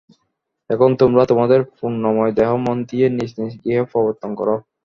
এখন 0.69 0.89
তোমরা 1.01 1.23
তোমাদের 1.25 1.59
পুণ্যময় 1.73 2.31
দেহ-মন 2.37 2.77
নিয়ে 2.89 3.07
নিজ 3.09 3.31
নিজ 3.39 3.53
গৃহে 3.61 3.83
প্রত্যাবর্তন 3.83 4.31
কর। 4.39 4.47